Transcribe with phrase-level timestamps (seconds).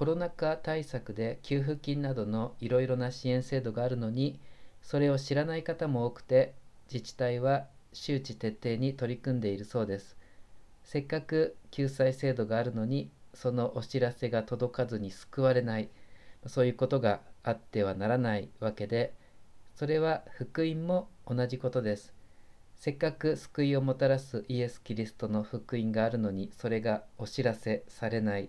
[0.00, 4.40] コロナ禍対策で給付金などのいろいろな支援制度があるのに
[4.80, 6.54] それを知らない方も多くて
[6.90, 10.16] 自治体は周知徹底に取り組んでいるそうです。
[10.84, 15.90] せっかく救済制度があるのにそのお知らせが届かずに救われない
[16.46, 19.12] そういうことがあってはならないわけで
[19.76, 22.14] それは福音も同じことです。
[22.74, 28.48] せっかく救いをもたらすイエス・キリストの福音があるのにそれがお知らせされない。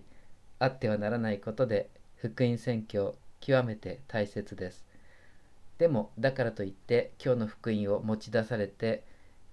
[0.62, 4.86] あってはならないことで福音宣教極めて大切です
[5.78, 9.02] でもだからといって今日の福音を持ち出されて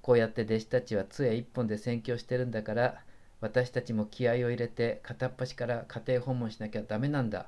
[0.03, 3.01] こうやって弟子たちは杖一本で宣教してるんだから
[3.41, 7.48] 私たちも気合を入れて片っ端から家庭訪問しなきゃダメなんだ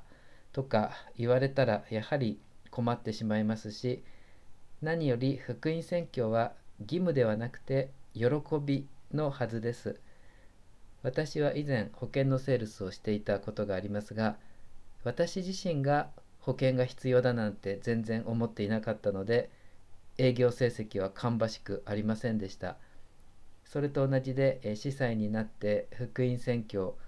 [0.52, 2.40] とか言われたらやはり
[2.72, 4.02] 困ってしまいますし
[4.80, 8.24] 何より福音宣教は義務ではなくて喜
[8.60, 10.00] びのはずです。
[11.02, 14.36] 私は以前保険のセールスをしていたことがありますが
[15.04, 16.08] 私自身が
[16.40, 19.50] 保険が必要だなんて全然思っていなかったので
[20.18, 22.76] 営業成績は芳しくありませんでした。
[23.72, 26.98] それと同じで司祭になって福音宣教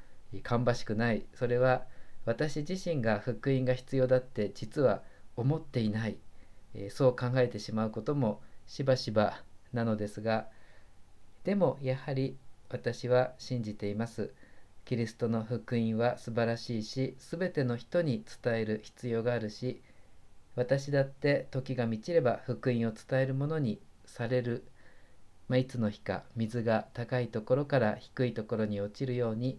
[0.42, 1.84] 芳しくないそれは
[2.24, 5.02] 私自身が福音が必要だって実は
[5.36, 6.16] 思っていない
[6.88, 9.42] そう考えてしまうこともしばしば
[9.74, 10.46] なのですが
[11.44, 14.32] でもやはり私は信じています。
[14.84, 19.82] キリストの福音は素晴らしいし、すべての人に伝える必要があるし、
[20.56, 24.64] 私だって時が満ちれば福音を伝えるものにされる、
[25.48, 29.58] まあ、いつの日か水が高いところから低いところに落ちるように、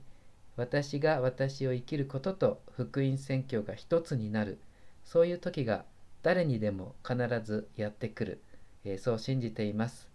[0.58, 4.60] 私が私を生きることと福音宣教が一つになる、
[5.04, 5.86] そういう時が
[6.24, 8.42] 誰にでも必ずやってくる、
[8.84, 10.15] えー、そう信じています。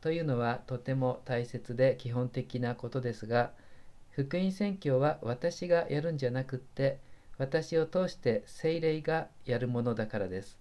[0.00, 3.50] というのはとても大切で基本的なことですが
[4.10, 6.98] 福音宣教は私がやるんじゃなくって
[7.38, 10.58] 私を通して精霊がやるものだからです。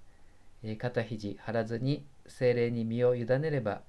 [0.64, 3.82] え肩肘張らずに精霊に身を委ねれば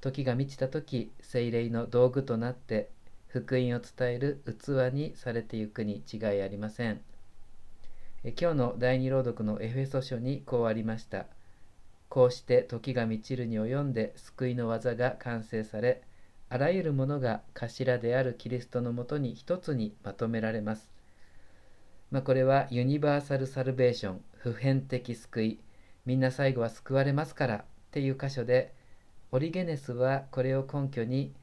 [0.00, 2.90] 時が満ちた時精霊の道具となって
[3.28, 7.00] 福音を伝える器にされてゆくに違いありません。
[8.24, 11.26] 今日の第二朗読のエフェソ書にこうありました。
[12.08, 16.02] こうして時が満ちるに及んで救いの技が完成され、
[16.50, 20.88] あらゆるものが頭であるキリストのもとに一つにまとめられます。
[22.10, 25.58] まあ、これはユニバーサル・サルベーション、普遍的救い、
[26.06, 28.72] みんな最後は救われますからっていう箇所で、
[29.30, 31.34] オリゲネスはこれを根拠に、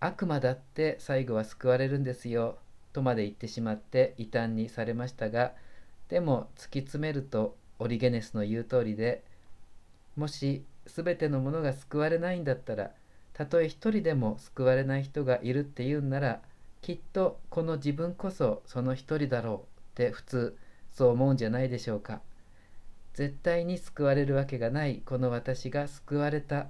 [0.00, 2.58] 悪魔だって最後は救われるんですよ
[2.92, 5.52] とまで言ってしまって異端にされましたが、
[6.10, 9.24] でも突き詰めるとオリゲネスの言う通りで、
[10.16, 12.90] もし全てのものが救われないんだったら
[13.32, 16.40] たとえ一人でも救われない人がいるっていうんなら
[16.80, 20.58] きっとこの自分こそその一人だろうって普通
[20.90, 22.20] そう思うんじゃないでしょうか。
[23.14, 26.68] 絶対に救われるわけがないこの私が救われた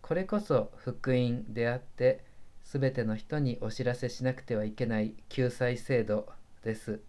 [0.00, 2.24] これこそ福音であって
[2.64, 6.28] 全ての人にお知らせしなくてはいけない救済制度
[6.62, 7.00] です。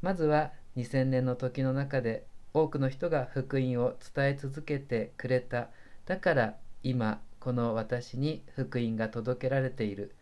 [0.00, 5.68] まずは2000年の時の中で多くの人が福音を伝え続けてくれた。
[6.06, 10.14] だから今この私に福音が届けられている。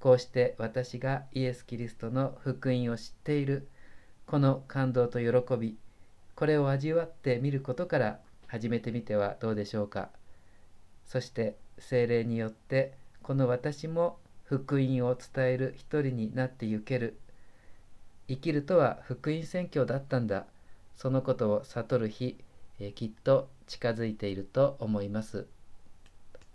[0.00, 3.68] こうして私がイエス・キリストの福音を知っている。
[4.26, 5.78] この感動と喜び
[6.34, 10.10] これを味わってみることから始めてみてはどうでしょうか。
[11.04, 17.18] そして精霊によってこの私も福音を伝える一人になってゆける。
[18.28, 20.46] 生きるとは福音宣教だったんだ。
[20.98, 22.44] そのことを悟る日、
[22.80, 25.46] えきっと近づいていると思います。